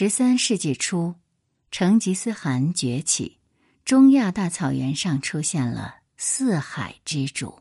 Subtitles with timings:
[0.00, 1.16] 十三世纪初，
[1.72, 3.38] 成吉思汗崛起，
[3.84, 7.58] 中亚大草原上出现了四海之主。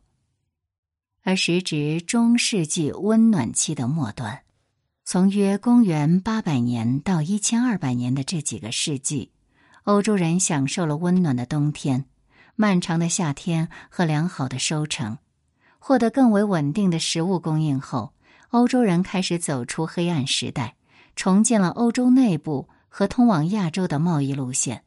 [1.24, 4.44] 而时值中世纪温暖期的末端，
[5.04, 9.32] 从约公元八百年到一千二百年的这几个世纪，
[9.86, 12.06] 欧洲人享受了温暖的冬天、
[12.56, 15.18] 漫长的夏天和良好的收成，
[15.80, 18.14] 获得更为稳定的食物供应后，
[18.50, 20.77] 欧洲人开始走出黑暗时代。
[21.18, 24.84] 重建了欧洲内部和通往亚洲的贸易路线，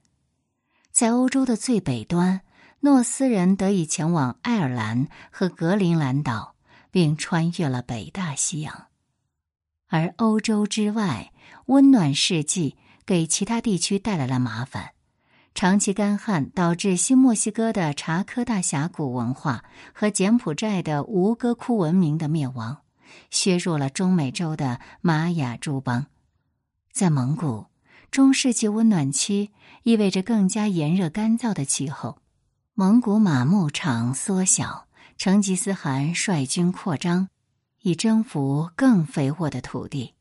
[0.92, 2.42] 在欧洲的最北端，
[2.80, 6.54] 诺斯人得以前往爱尔兰和格陵兰岛，
[6.92, 8.86] 并穿越了北大西洋；
[9.88, 11.32] 而欧洲之外，
[11.66, 14.92] 温暖世纪给其他地区带来了麻烦。
[15.52, 22.78] 长期干旱导致新墨西哥的查科大峡谷文化和柬埔寨的吴哥窟文明的灭亡，
[23.30, 26.06] 削弱了中美洲的玛雅诸邦。
[27.00, 27.64] 在蒙古，
[28.10, 29.52] 中世纪温暖期
[29.84, 32.18] 意味着更加炎热干燥的气候。
[32.74, 37.30] 蒙古马牧场缩小，成吉思汗率军扩张，
[37.80, 40.12] 以征服更肥沃的土地。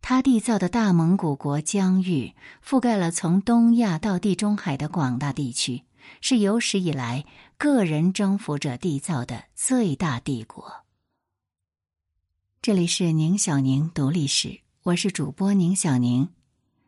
[0.00, 2.32] 他缔造的大蒙古国疆域
[2.64, 5.82] 覆盖了从东亚到地中海的广大地区，
[6.20, 7.24] 是有史以来
[7.58, 10.84] 个人征服者缔造的最大帝国。
[12.62, 14.60] 这里是宁小宁读历史。
[14.84, 16.28] 我是主播宁小宁，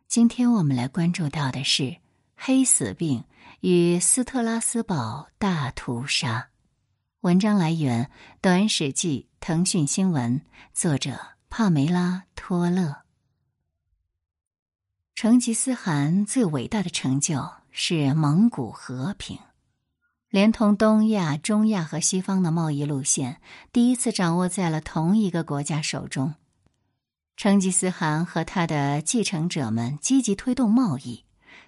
[0.07, 1.97] 今天我们来关注到的是
[2.37, 3.25] 黑死病
[3.61, 6.51] 与斯特拉斯堡大屠杀。
[7.23, 8.05] 文章来源
[8.43, 10.43] 《短史记》腾讯新闻，
[10.75, 12.99] 作者帕梅拉·托勒。
[15.15, 19.39] 成吉思汗最伟大的成就是蒙古和平，
[20.29, 23.41] 连同东亚、中亚和西方的贸易路线，
[23.73, 26.35] 第一次掌握在了同一个国家手中。
[27.37, 31.25] 成吉思汗和他的继承者们积极推动贸易，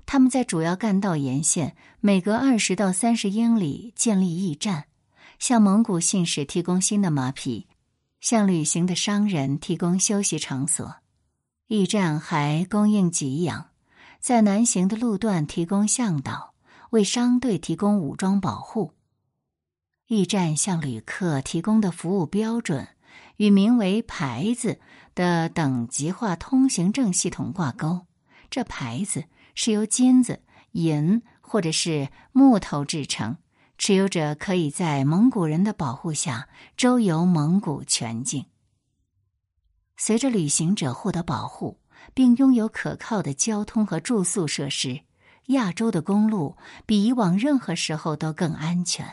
[0.06, 4.86] 他们在主要干道沿线每隔二十到三十英里建立驿站，
[5.38, 7.66] 向蒙古信使提供新的马匹，
[8.18, 10.96] 向旅行的商人提供休息场所。
[11.66, 13.68] 驿站还供应给养，
[14.20, 16.54] 在南行的路段提供向导，
[16.90, 18.94] 为商队提供武装保护。
[20.06, 22.88] 驿站向旅客提供的服务标准
[23.36, 24.80] 与名为牌子。
[25.18, 28.06] 的等级化通行证系统挂钩，
[28.50, 29.24] 这牌子
[29.56, 33.36] 是由金子、银或者是木头制成，
[33.78, 38.44] 持有者可以在蒙古人的保护下周游蒙古全境。
[39.96, 41.80] 随着旅行者获得保护，
[42.14, 45.00] 并拥有可靠的交通和住宿设施，
[45.46, 49.04] 亚洲的公路比以往任何时候都更安全。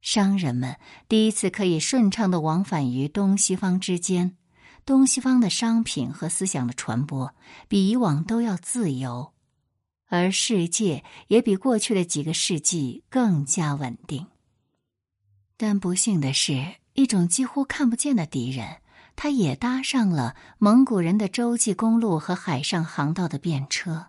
[0.00, 0.76] 商人们
[1.08, 4.36] 第一次可以顺畅的往返于东西方之间。
[4.84, 7.34] 东西方的商品和思想的传播
[7.68, 9.32] 比以往都要自由，
[10.06, 14.26] 而世界也比过去的几个世纪更加稳定。
[15.56, 18.78] 但不幸的是，一种几乎看不见的敌人，
[19.14, 24.08] 他也搭上了蒙古人的洲际公路和海上航道的便车。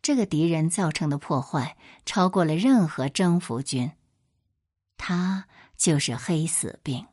[0.00, 3.92] 这个敌人造成的破坏超过了任何征服军，
[4.96, 5.46] 他
[5.76, 7.06] 就是黑死病。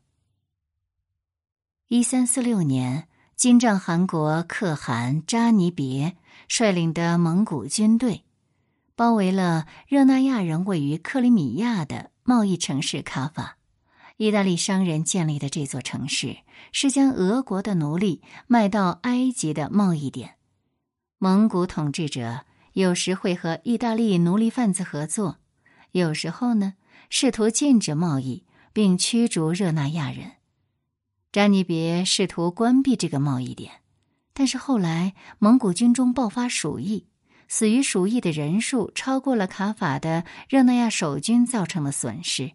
[1.90, 8.24] 一三四六年，金帐汗国可汗扎尼别率领的蒙古军队，
[8.94, 13.56] 包围了热那亚人位于克里米亚的贸易城市卡法。
[14.18, 16.36] 意大利商人建立的这座城市，
[16.72, 20.34] 是将俄国的奴隶卖到埃及的贸易点。
[21.16, 22.44] 蒙古统治者
[22.74, 25.38] 有时会和意大利奴隶贩子合作，
[25.92, 26.74] 有时候呢，
[27.08, 28.44] 试图禁止贸易
[28.74, 30.32] 并驱逐热那亚人。
[31.38, 33.74] 扎尼别试图关闭这个贸易点，
[34.32, 37.06] 但是后来蒙古军中爆发鼠疫，
[37.46, 42.54] 死于鼠疫的人数超过了卡法的热那亚守军造成的损失。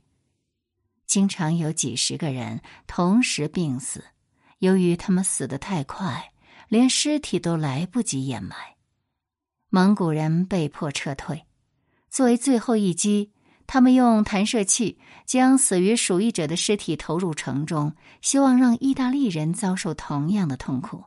[1.05, 4.03] 经常有几十个人同时病死，
[4.59, 6.33] 由于他们死得太快，
[6.67, 8.75] 连尸体都来不及掩埋，
[9.69, 11.45] 蒙古人被迫撤退。
[12.09, 13.31] 作为最后一击。
[13.65, 21.05] 他们用弹射器将死于鼠疫者的尸体投入城中，希望让意大利人遭受同样的痛苦。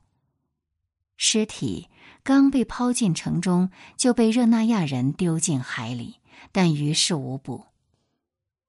[1.17, 1.89] 尸体
[2.23, 6.17] 刚被抛进城中，就被热那亚人丢进海里，
[6.53, 7.65] 但于事无补。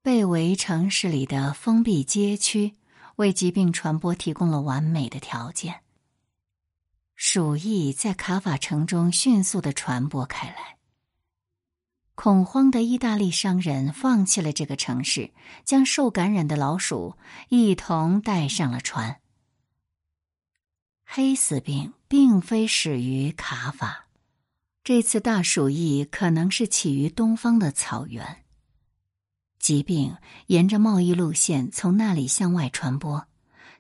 [0.02, 2.76] 被围城市里的封闭街区
[3.18, 5.82] 为疾病传播提供了完美的条件。
[7.16, 10.77] 鼠疫在卡法城中迅速的传播开来。
[12.18, 15.30] 恐慌的意大利商人放弃了这个城市，
[15.64, 17.16] 将受感染的老鼠
[17.50, 19.20] 一同带上了船。
[21.06, 24.08] 黑死病并非始于卡法。
[24.84, 28.44] 这次大鼠疫可能是起于东方的草原。
[29.60, 30.18] 疾病
[30.48, 33.28] 沿着贸易路线从那里向外传播，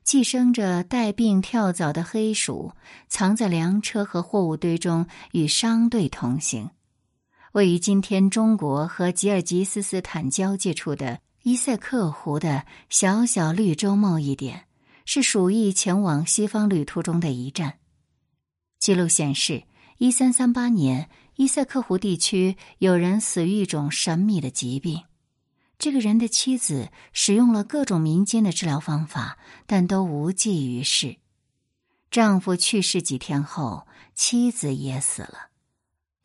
[0.04, 2.74] 寄生着带病跳蚤的黑鼠
[3.07, 6.69] 藏在粮车和货物堆中，与商队同行。
[7.57, 14.68] 位于今天中国和吉尔吉斯斯坦交界处的伊塞克湖的小小绿洲贸易点，
[15.06, 17.80] 是鼠疫前往西方旅途中的一站。
[18.77, 19.63] 记录显示。
[19.98, 25.01] 一三三八年，伊塞克湖地区有人死于一种神秘的疾病。
[25.80, 31.18] 这个人的妻子使用了各种民间的治疗方法，但都无济于事。
[32.12, 35.48] 丈夫去世几天后，妻子也死了。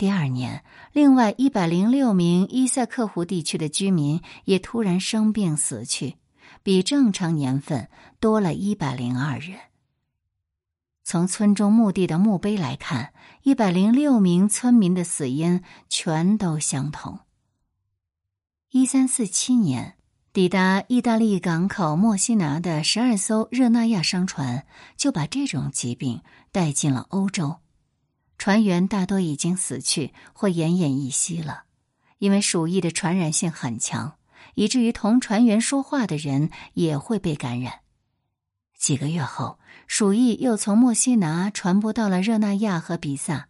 [0.03, 6.17] 第二年，另外一百零六名伊塞克湖地区的居民也突然生病死去，
[6.65, 7.89] 比正常年份
[8.19, 9.57] 多了一百零二人。
[11.05, 13.15] 从村中墓地的墓碑来看，
[13.45, 17.21] 一百零六名村民的死因全都相同。
[18.73, 19.95] 一三四七年，
[20.33, 24.67] 抵达意大利港口墨西拿的十二艘热那亚商船
[24.97, 27.59] 就把这种疾病带进了欧洲，
[28.43, 31.63] 船员大多已经死去或奄奄一息了，
[32.19, 34.17] 因为鼠疫的传染性很强，
[34.57, 37.83] 以至于同船员说话的人也会被感染。
[38.77, 43.47] 几个月后，鼠疫又从墨西拿传播到了热那亚和比萨。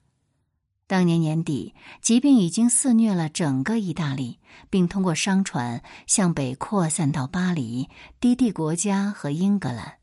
[0.87, 7.88] 当年年底，疾病已经肆虐了整个意大利，并通过商船向北扩散到巴黎、
[8.21, 10.01] 低地国家和英格兰。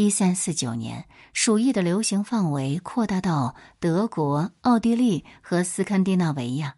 [0.00, 6.76] 一三四九年，鼠疫的流行范围扩大到德国、奥地利和斯堪的纳维亚。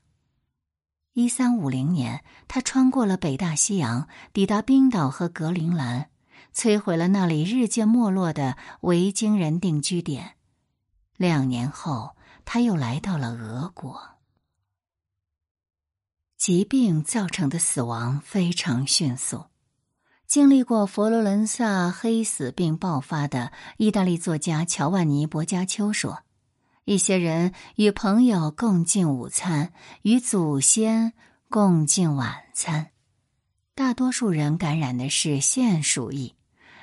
[1.13, 6.11] 一三五零年，它穿过了北大西洋，抵达冰岛和格陵兰。
[6.53, 10.35] 摧毁了那里日渐没落的维京人定居点。
[11.17, 14.19] 两年后，他又来到了俄国。
[16.37, 19.45] 疾病造成的死亡非常迅速。
[20.33, 26.21] 经历过佛罗伦萨黑死病爆发的意大利作家乔万尼·博加丘说
[26.87, 31.13] ：“一些人与朋友共进午餐，与祖先
[31.51, 32.93] 共进晚餐。
[33.75, 36.35] 大多数人感染的是腺鼠疫。”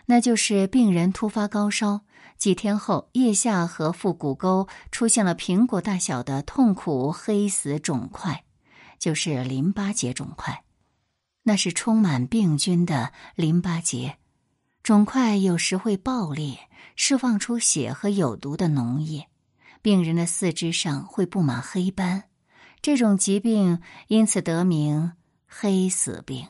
[0.05, 2.01] 那就是病人突发高烧，
[2.37, 8.43] 几天后腋下和腹股沟出现了苹果大小的痛苦黑死肿块，
[8.99, 10.61] 就是淋巴结肿块。
[11.49, 14.19] 那是充满病菌的淋巴结，
[14.83, 19.29] 肿块有时会爆裂，释放出血和有毒的脓液。
[19.81, 22.25] 病人的四肢上会布满黑斑，
[22.83, 25.13] 这种疾病因此得名
[25.49, 26.49] “黑死病”。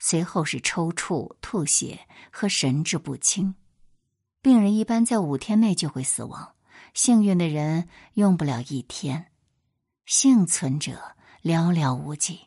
[0.00, 3.54] 随后是抽搐、吐血和神志不清，
[4.40, 6.54] 病人一般在五天内就会死亡，
[6.94, 9.26] 幸运的人用不了一天，
[10.06, 12.46] 幸存者寥寥无几。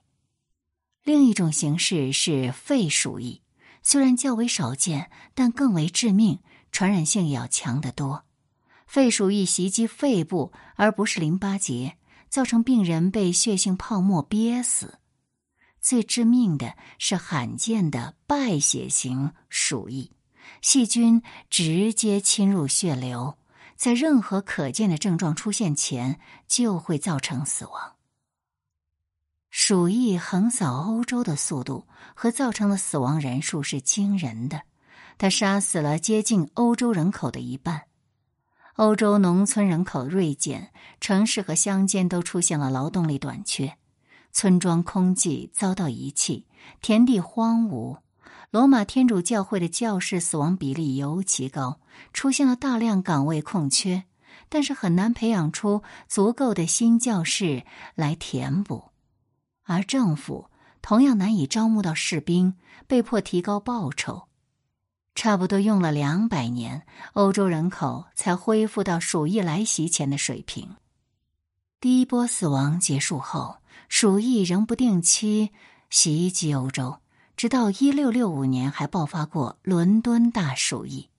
[1.10, 3.42] 另一种形式是肺鼠疫，
[3.82, 6.38] 虽然较为少见，但更为致命，
[6.72, 8.26] 传染性要强得多。
[8.86, 11.98] 肺鼠疫袭击肺部而不是淋巴结，
[12.30, 15.00] 造成病人被血性泡沫憋死。
[15.82, 20.12] 最致命的是罕见的败血型鼠疫，
[20.62, 23.36] 细菌直接侵入血流，
[23.76, 27.99] 在任何可见的症状出现前就会造成死亡。
[29.52, 34.62] 鼠疫横扫欧洲的速度和造成的死亡人数是惊人的，
[35.18, 37.84] 它杀死了接近欧洲人口的一半。
[38.76, 43.76] 欧洲农村人口锐减，城市和乡间都出现了劳动力短缺。
[44.32, 46.46] 村庄空寂，遭到遗弃，
[46.80, 47.98] 田地荒芜。
[48.52, 51.80] 罗马天主教会的教士死亡比例尤其高，
[52.14, 54.04] 出现了大量岗位空缺，
[54.48, 57.64] 但是很难培养出足够的新教士
[57.96, 58.89] 来填补。
[59.70, 60.50] 而政府
[60.82, 62.56] 同样难以招募到士兵，
[62.88, 64.24] 被迫提高报酬。
[65.14, 70.76] 差不多用了两百年，欧洲人口才恢复到鼠疫来袭前的水平。
[71.80, 73.58] 第一波死亡结束后。
[73.88, 75.52] 鼠疫仍不定期
[75.90, 77.00] 袭击欧洲，
[77.36, 81.10] 直到一六六五年还爆发过伦敦大鼠疫。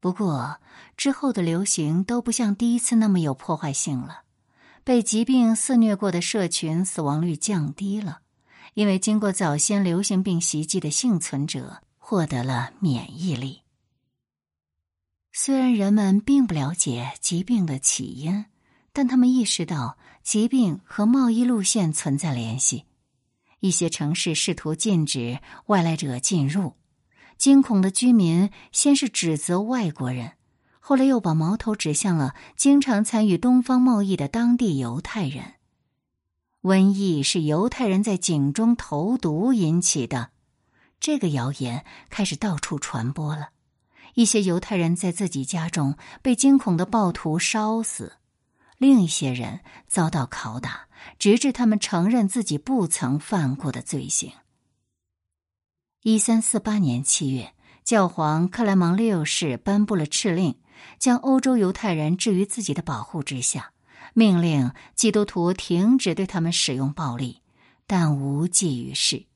[0.00, 0.58] 不过
[0.96, 4.22] 之后的流行都不像第一次那么有破坏性了。
[4.88, 8.20] 被疾病肆虐过的社群死亡率降低了，
[8.72, 13.60] 因为经过早先流行病袭击的幸存者获得了免疫力。
[15.30, 18.46] 虽然人们并不了解疾病的起因，
[18.94, 19.98] 但他们意识到。
[20.22, 22.84] 疾病和贸易路线存在联系，
[23.60, 26.76] 一些城市试图禁止外来者进入。
[27.36, 30.32] 惊恐的居民先是指责外国人，
[30.88, 35.56] 后来又把矛头指向了经常参与东方贸易的当地犹太人。
[36.62, 40.30] 瘟疫是犹太人在井中投毒引起的，
[40.98, 43.50] 这个谣言开始到处传播了。
[44.14, 48.14] 一些犹太人在自己家中被惊恐的暴徒烧死，
[48.78, 54.32] 另一些人遭到拷打，直至他们承认自己不曾犯过的罪行。
[56.02, 57.52] 一三四八年七月，
[57.84, 60.58] 教皇克莱芒六世颁布了敕令，
[60.98, 63.72] 将欧洲犹太人置于自己的保护之下，
[64.14, 67.42] 命令基督徒停止对他们使用暴力，
[67.86, 69.26] 但无济于事，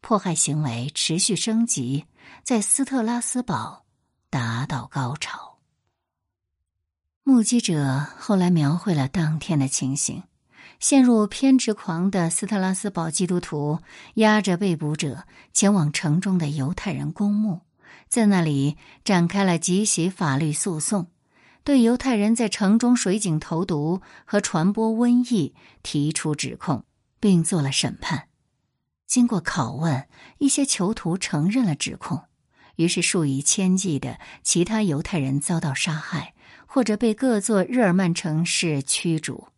[0.00, 2.04] 迫害行为持续升级，
[2.42, 3.84] 在斯特拉斯堡。
[4.28, 5.58] 达到高潮。
[7.22, 10.24] 目击者后来描绘了当天的情形：
[10.78, 13.78] 陷入偏执狂的斯特拉斯堡基督徒
[14.14, 17.62] 押着被捕者前往城中的犹太人公墓，
[18.08, 21.08] 在那里展开了集体法律诉讼，
[21.64, 26.84] 对犹太人在城中水井投毒和传播瘟疫提出指控，
[27.18, 28.28] 并做了审判。
[29.06, 32.24] 经过拷问，一些囚徒承认了指控。
[32.76, 36.34] 于是，数以千计的其他犹太人遭到杀害，
[36.66, 39.48] 或者被各座日耳曼城市驱逐。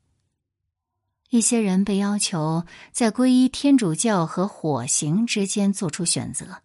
[1.30, 6.62] 一些人被要求在皈依天主教和火刑之间做出选择。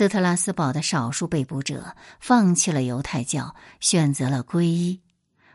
[0.00, 5.02] 斯特拉斯堡的少数被捕者放弃了犹太教，选择了皈依，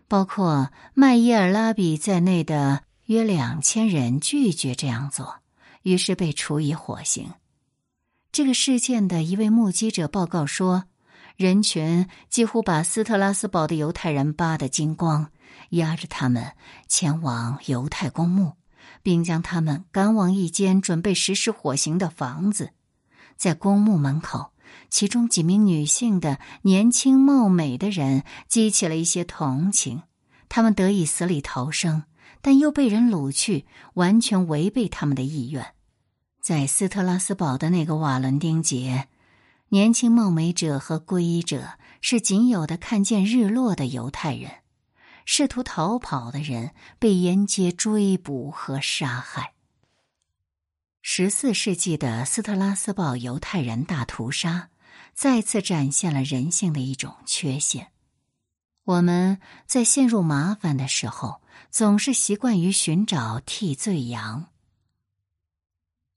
[0.08, 5.38] 包括麦耶尔拉比在内的约两千人拒绝这样做，
[5.82, 7.34] 于是被处以火刑。
[8.32, 10.84] 这个事件的一位目击者报告说，
[11.38, 15.32] 人群几乎把斯特拉斯堡的犹太人扒得精光，
[15.72, 16.52] 押着他们
[16.88, 18.54] 前往犹太公墓，
[19.02, 22.70] 并将他们赶往一间准备实施火刑的房子。
[23.38, 24.52] 在公墓门口，
[24.90, 30.04] 其中几名女性的年轻貌美的人激起了一些同情，
[30.50, 32.04] 他们得以死里逃生，
[32.42, 33.66] 但又被人掳去，
[33.96, 35.74] 完全违背他们的意愿。
[36.42, 39.08] 在斯特拉斯堡的那个瓦伦丁节，
[39.70, 44.52] 年轻貌美者和皈依者是仅有的看见日落的犹太人。
[45.26, 49.55] 试图逃跑的人被沿街追捕和杀害。
[51.08, 54.70] 十四世纪的斯特拉斯堡犹太人大屠杀，
[55.14, 57.92] 再次展现了人性的一种缺陷。
[58.86, 64.48] 我们在陷入麻烦的时候，总是习惯于寻找替罪羊。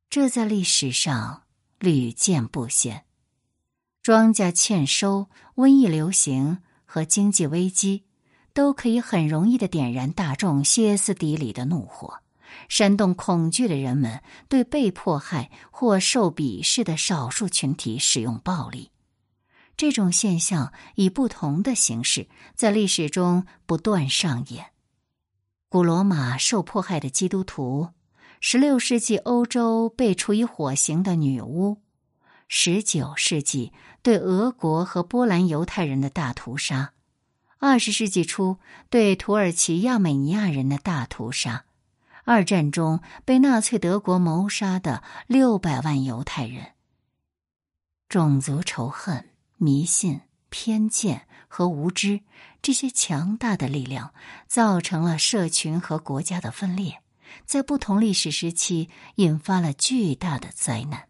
[0.08, 1.42] 这在历史上
[1.78, 3.04] 屡见不鲜。
[4.02, 8.04] 庄稼欠收、瘟疫流行和经济危机，
[8.54, 12.20] 都可以很容易的点燃大众歇斯底里的怒火，
[12.68, 18.90] 煽动恐惧的人们对被迫害或受鄙视的少数群体使用暴力。
[19.76, 24.66] 这种现象以不同的形式在历史中不断上演。
[25.68, 27.90] 古罗马受迫害的基督徒。
[28.40, 31.82] 十六世纪欧洲被处以火刑的女巫，
[32.46, 36.92] 十九世纪对俄国和波兰犹太人的大屠杀，
[37.58, 38.58] 二十世纪初
[38.90, 41.64] 对土耳其亚美尼亚人的大屠杀，
[42.28, 46.74] 二战中被纳粹德国谋杀的六百万犹太人。
[48.06, 50.20] 种族仇恨、迷信、
[50.50, 52.20] 偏见和无知
[52.60, 54.12] 这些强大的力量，
[54.46, 57.02] 造成了社群和国家的分裂。
[57.46, 61.08] 在不同历史时期，引发了巨大的灾难。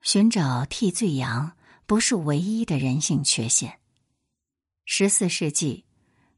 [0.00, 1.56] 寻找替罪羊
[1.86, 3.80] 不是唯一的人性缺陷。
[4.84, 5.84] 十四世纪，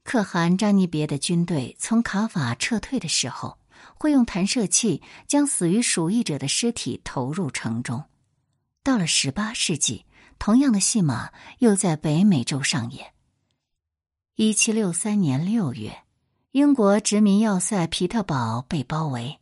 [0.03, 3.59] 可汗扎尼别的军队从卡法撤退的时候，
[3.95, 8.05] 会用弹射器将死于鼠疫者的尸体投入城中。
[8.83, 10.07] 到了十八世纪，
[10.39, 13.13] 同样的戏码又在北美洲上演。
[14.37, 15.99] 一七六三年六月。
[16.53, 19.39] 英国殖民要塞皮特堡被包围，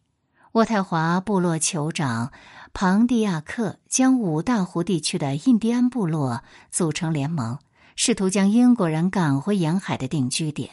[0.52, 2.32] 渥太华部落酋长
[2.74, 7.58] 庞蒂亚克将五大湖地区的印第安部落组成联盟，
[8.00, 10.70] 试图将英国人赶回沿海的定居点。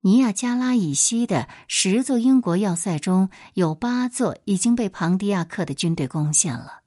[0.00, 6.80] 尼亚加拉以西的十座英国要塞中有八座已经被庞迪亚克的军队攻陷了，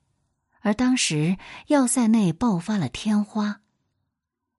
[0.62, 1.38] 而当时
[1.68, 3.62] 要塞内爆发了天花。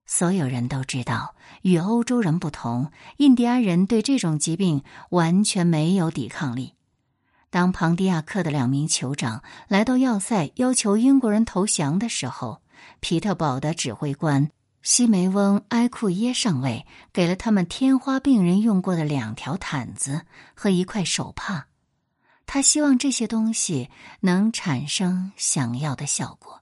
[0.05, 6.75] 所有人都知道，与欧洲人不同，印第安人对这种疾病完全没有抵抗力。
[7.49, 12.61] 当庞迪亚克的两名酋长来到要塞，要求英国人投降的时候，
[12.99, 14.49] 皮特堡的指挥官
[14.81, 21.65] 西梅翁埃库耶上尉给了他们天花病人用过的两条毯子和一块手帕，
[22.45, 23.89] 他希望这些东西
[24.21, 26.61] 能产生想要的效果。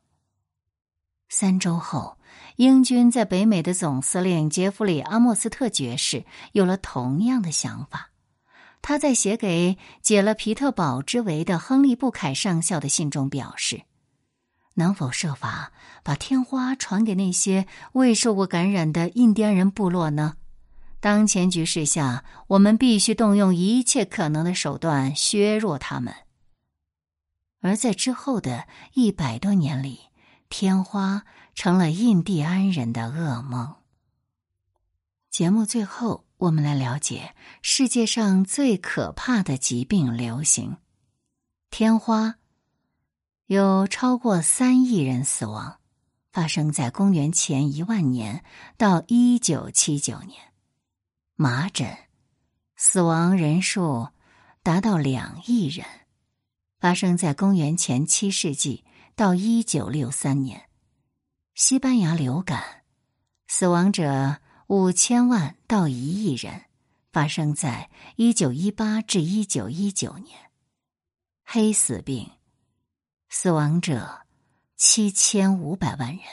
[1.30, 2.18] 三周后。
[2.58, 8.12] 英军在北美的总司令杰弗里·阿莫斯特爵士有了同样的想法。
[8.82, 13.82] 他在写给解了皮特堡之围的亨利·布凯上校的信中表示
[14.76, 15.72] ：“能否设法
[16.04, 20.36] 把天花传给那些未受过感染的印第安人部落呢？
[21.00, 26.14] 当前局势下，我们必须动用一切可能的手段削弱他们。”
[27.62, 30.00] 而在之后的一百多年里，
[30.50, 31.24] 天花
[31.54, 33.76] 成了印第安人的噩梦。
[35.30, 36.26] 节目最后。
[36.42, 40.78] 我们来了解世界上最可怕的疾病流行——
[41.70, 42.38] 天花，
[43.52, 45.78] 有超过三亿人死亡，
[46.32, 48.46] 发生在公元前一万年
[48.78, 50.54] 到一九七九年。
[51.36, 51.98] 麻疹，
[52.78, 54.08] 死亡人数
[54.64, 55.86] 达到两亿人，
[56.80, 58.86] 发生在公元前七世纪
[59.18, 60.70] 到一九六三年。
[61.54, 62.86] 西班牙流感，
[63.48, 64.38] 死亡者。
[64.68, 66.68] 五千万到一亿人，
[67.12, 70.40] 发生在一九一八至一九一九年。
[71.44, 72.32] 黑死病，
[73.34, 74.24] 死亡者
[74.76, 76.26] 七千五百万人，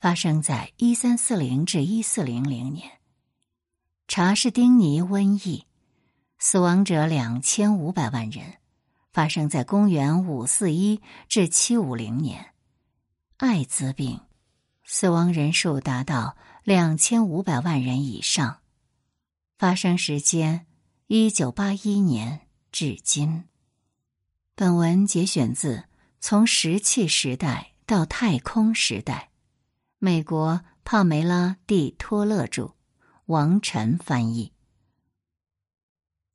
[0.00, 2.98] 发生在一三四零至一四零零年。
[4.08, 5.64] 查士丁尼瘟疫，
[6.40, 8.54] 死亡者两千五百万人，
[9.12, 12.52] 发生在公元五四一至七五零年。
[13.36, 14.20] 艾滋病，
[14.82, 16.36] 死亡人数达到。
[16.64, 18.58] 两千五百万人以上，
[19.56, 20.66] 发生时间
[21.06, 22.40] 一九八一年
[22.72, 23.44] 至今。
[24.54, 25.76] 本文节选自
[26.20, 29.30] 《从石器时代到太空时代》，
[29.98, 32.74] 美国帕梅拉·蒂托勒著，
[33.26, 34.52] 王晨翻译。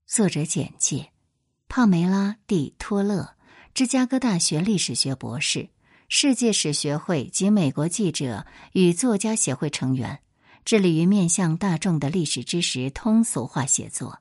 [0.08, 1.12] 作者简介：
[1.68, 3.36] 帕梅拉·蒂托勒，
[3.74, 5.70] 芝加哥大学历史学博士。
[6.10, 10.20] 世界史学会及美国记者与作家协会成员，
[10.64, 14.20] 致力于面向大众的历史知识通俗化写作，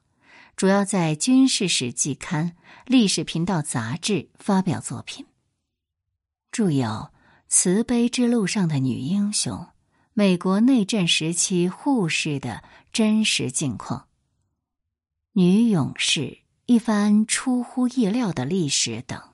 [0.57, 2.51] 主要在《军事史季刊》
[2.87, 5.27] 《历史频道》杂志发表作品。
[6.53, 6.87] 著有
[7.49, 9.57] 《慈悲之路上的女英雄》
[10.13, 12.63] 《美国内战时期护士的
[12.93, 14.01] 真实境况》
[15.33, 16.21] 《女勇士》
[16.67, 19.32] 一番出乎意料的历史等。